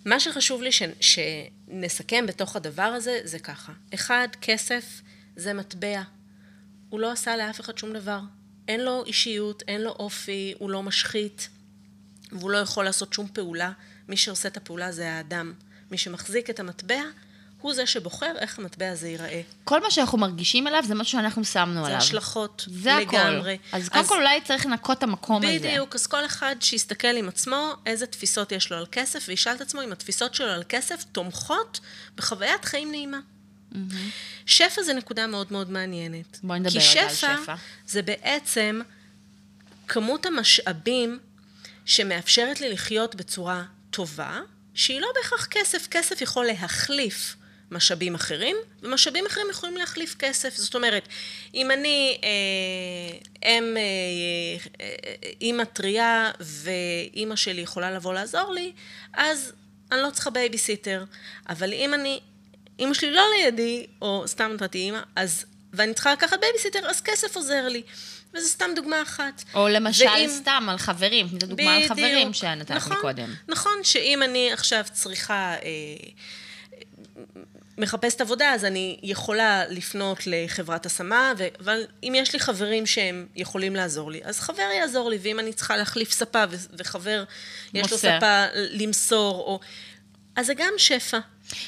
[0.04, 3.72] מה שחשוב לי ש, שנסכם בתוך הדבר הזה, זה ככה.
[3.94, 5.00] אחד, כסף
[5.36, 6.02] זה מטבע.
[6.88, 8.20] הוא לא עשה לאף אחד שום דבר.
[8.68, 11.48] אין לו אישיות, אין לו אופי, הוא לא משחית,
[12.32, 13.72] והוא לא יכול לעשות שום פעולה.
[14.08, 15.54] מי שעושה את הפעולה זה האדם.
[15.90, 17.02] מי שמחזיק את המטבע,
[17.66, 19.40] הוא זה שבוחר איך המטבע הזה ייראה.
[19.64, 21.98] כל מה שאנחנו מרגישים אליו זה משהו שאנחנו שמנו זה עליו.
[21.98, 23.58] השלכות זה לגמרי.
[23.68, 23.76] הכל.
[23.76, 25.58] אז קודם כל אולי צריך לנקות את המקום הזה.
[25.58, 29.60] בדיוק, אז כל אחד שיסתכל עם עצמו איזה תפיסות יש לו על כסף, וישאל את
[29.60, 31.80] עצמו אם התפיסות שלו על כסף תומכות
[32.16, 33.18] בחוויית חיים נעימה.
[34.46, 36.38] שפע זה נקודה מאוד מאוד מעניינת.
[36.42, 37.54] בואי נדבר כי רגע על שפע שפע.
[37.86, 38.80] זה בעצם
[39.88, 41.18] כמות המשאבים
[41.84, 44.40] שמאפשרת לי לחיות בצורה טובה,
[44.74, 45.86] שהיא לא בהכרח כסף.
[45.90, 47.36] כסף יכול להחליף
[47.70, 50.56] משאבים אחרים, ומשאבים אחרים יכולים להחליף כסף.
[50.56, 51.08] זאת אומרת,
[51.54, 52.28] אם אני אה,
[53.48, 53.82] אם, אה,
[54.80, 58.72] אה, אימא טריה ואימא שלי יכולה לבוא לעזור לי,
[59.14, 59.52] אז
[59.92, 61.04] אני לא צריכה בייביסיטר.
[61.48, 62.20] אבל אם אני,
[62.78, 67.36] אימא שלי לא לידי, או סתם נתתי אימא, אז, ואני צריכה לקחת בייביסיטר, אז כסף
[67.36, 67.82] עוזר לי.
[68.34, 69.44] וזו סתם דוגמה אחת.
[69.54, 72.34] או למשל ואם- סתם על חברים, זו דוגמה על חברים בדיוק.
[72.34, 73.34] שנתת נכון, מקודם.
[73.48, 75.68] נכון, שאם אני עכשיו צריכה, אה,
[77.78, 83.26] מחפשת עבודה, אז אני יכולה לפנות לחברת השמה, ו- אבל אם יש לי חברים שהם
[83.36, 87.24] יכולים לעזור לי, אז חבר יעזור לי, ואם אני צריכה להחליף ספה, ו- וחבר
[87.74, 87.96] יש לו מוסר.
[87.96, 89.60] ספה למסור, או...
[90.36, 91.18] אז זה גם שפע.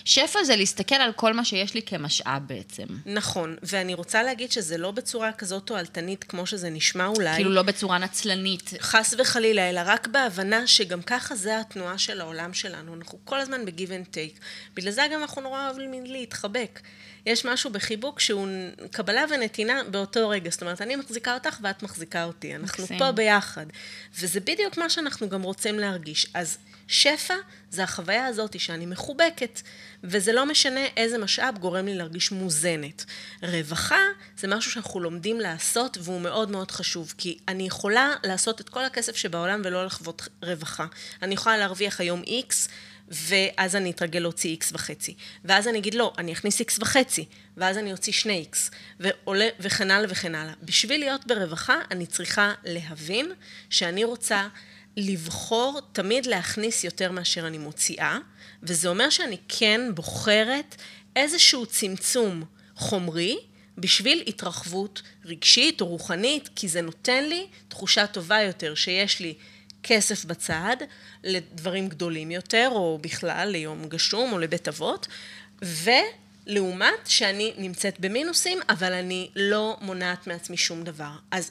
[0.05, 2.85] שפע זה להסתכל על כל מה שיש לי כמשאב בעצם.
[3.07, 7.37] נכון, ואני רוצה להגיד שזה לא בצורה כזאת תועלתנית כמו שזה נשמע אולי.
[7.37, 8.71] כאילו לא בצורה נצלנית.
[8.81, 12.95] חס וחלילה, אלא רק בהבנה שגם ככה זה התנועה של העולם שלנו.
[12.95, 14.41] אנחנו כל הזמן ב-give and take.
[14.75, 16.81] בגלל זה גם אנחנו נורא אוהבים להתחבק.
[17.27, 18.49] יש משהו בחיבוק שהוא
[18.91, 20.51] קבלה ונתינה באותו רגע.
[20.51, 22.55] זאת אומרת, אני מחזיקה אותך ואת מחזיקה אותי.
[22.55, 22.99] אנחנו מקסים.
[22.99, 23.67] פה ביחד.
[24.19, 26.27] וזה בדיוק מה שאנחנו גם רוצים להרגיש.
[26.35, 26.59] אז
[26.89, 27.35] שפע
[27.71, 29.61] זה החוויה הזאת שאני מחובקת,
[30.05, 33.05] וזה לא משנה איזה משאב גורם לי להרגיש מוזנת.
[33.43, 34.01] רווחה
[34.39, 38.85] זה משהו שאנחנו לומדים לעשות, והוא מאוד מאוד חשוב, כי אני יכולה לעשות את כל
[38.85, 40.87] הכסף שבעולם ולא לחוות רווחה.
[41.23, 42.55] אני יכולה להרוויח היום X,
[43.11, 45.15] ואז אני אתרגל להוציא X וחצי.
[45.45, 47.25] ואז אני אגיד, לא, אני אכניס X וחצי,
[47.57, 48.57] ואז אני אוציא שני X,
[49.01, 50.53] ועולה, וכן הלאה וכן הלאה.
[50.63, 53.33] בשביל להיות ברווחה, אני צריכה להבין
[53.71, 54.49] שאני רוצה
[54.99, 58.19] לבחור תמיד להכניס יותר מאשר אני מוציאה,
[58.63, 60.77] וזה אומר שאני כן בוחרת
[61.17, 62.45] איזשהו צמצום
[62.77, 63.39] חומרי
[63.79, 69.35] בשביל התרחבות רגשית או רוחנית, כי זה נותן לי תחושה טובה יותר שיש לי
[69.83, 70.77] כסף בצד
[71.25, 75.09] לדברים גדולים יותר, או בכלל ליום גשום או לבית אבות,
[75.63, 81.13] ולעומת שאני נמצאת במינוסים, אבל אני לא מונעת מעצמי שום דבר.
[81.31, 81.51] אז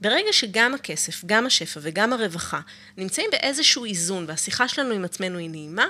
[0.00, 2.60] ברגע שגם הכסף, גם השפע וגם הרווחה
[2.96, 5.86] נמצאים באיזשהו איזון והשיחה שלנו עם עצמנו היא נעימה,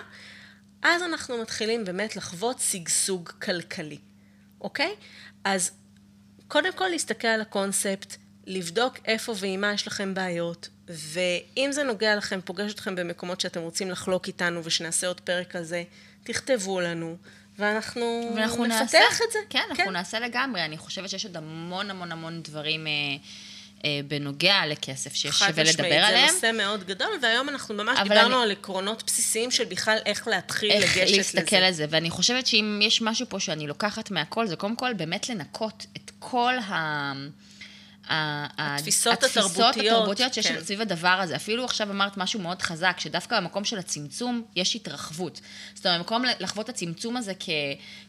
[0.83, 3.99] אז אנחנו מתחילים באמת לחוות שגשוג כלכלי,
[4.61, 4.94] אוקיי?
[5.44, 5.71] אז
[6.49, 8.16] קודם כל להסתכל על הקונספט,
[8.47, 13.61] לבדוק איפה ועם מה יש לכם בעיות, ואם זה נוגע לכם, פוגש אתכם במקומות שאתם
[13.61, 15.85] רוצים לחלוק איתנו ושנעשה עוד פרק על זה,
[16.25, 17.16] תכתבו לנו,
[17.59, 19.38] ואנחנו, ואנחנו נפתח נעשה, את זה.
[19.51, 20.64] כן, אנחנו נעשה לגמרי.
[20.64, 22.92] אני חושבת שיש עוד המון המון המון דברים אה,
[24.09, 26.25] בנוגע לכסף ששווה לדבר חד עליהם.
[26.25, 29.99] משמעית, זה נושא מאוד גדול, והיום אנחנו ממש דיברנו אני- על עקרונות בסיסיים של בכלל
[30.07, 31.67] איך להתחיל איך לגשת להסתכל לזה.
[31.67, 35.29] על זה, ואני חושבת שאם יש משהו פה שאני לוקחת מהכל, זה קודם כל באמת
[35.29, 37.12] לנקות את כל ה...
[38.09, 40.61] התפיסות התפיסות התרבותיות, התרבותיות שיש כן.
[40.64, 41.37] סביב הדבר הזה.
[41.37, 45.40] אפילו עכשיו אמרת משהו מאוד חזק, שדווקא במקום של הצמצום יש התרחבות.
[45.75, 47.33] זאת אומרת, במקום לחוות את הצמצום הזה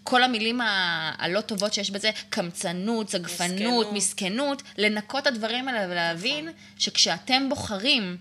[0.04, 3.94] ככל המילים ה- הלא טובות שיש בזה, קמצנות, זגפנות, מסכנות.
[3.94, 6.60] מסכנות, לנקות את הדברים האלה ולהבין נכון.
[6.78, 8.18] שכשאתם בוחרים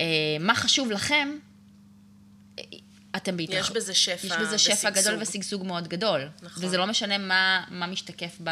[0.00, 0.06] אה,
[0.40, 1.28] מה חשוב לכם,
[3.16, 3.76] אתם בהתרחבות.
[3.76, 5.04] יש בזה שפע יש בזה שפע ושגשוג.
[5.04, 6.28] גדול ושגשוג מאוד גדול.
[6.42, 6.64] נכון.
[6.64, 8.50] וזה לא משנה מה, מה משתקף ב,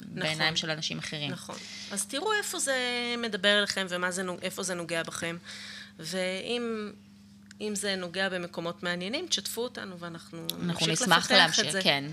[0.00, 1.30] בעיניים של אנשים אחרים.
[1.30, 1.56] נכון.
[1.90, 2.76] אז תראו איפה זה
[3.18, 5.36] מדבר אליכם ואיפה זה נוגע בכם.
[5.98, 6.92] ואם
[7.60, 11.82] אם זה נוגע במקומות מעניינים, תשתפו אותנו ואנחנו אנחנו נמשיך נשמח לפתח להמשיך, את זה.
[11.82, 12.04] כן,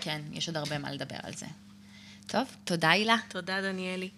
[0.00, 1.46] כן, יש עוד הרבה מה לדבר על זה.
[2.26, 3.16] טוב, תודה הילה.
[3.28, 4.10] תודה, דניאלי.